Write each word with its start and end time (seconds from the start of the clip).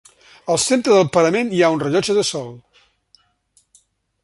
Al 0.53 0.59
centre 0.61 0.95
del 0.99 1.11
parament 1.17 1.51
hi 1.57 1.61
ha 1.61 1.69
un 1.75 1.83
rellotge 1.85 2.17
de 2.21 2.25
sol. 2.33 2.51